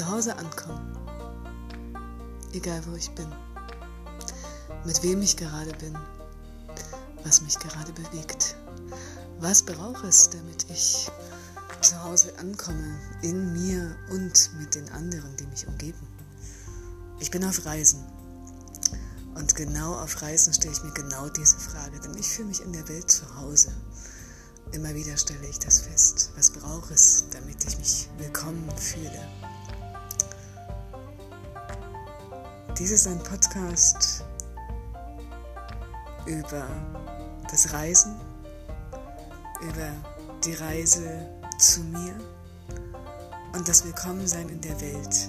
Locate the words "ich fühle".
22.16-22.48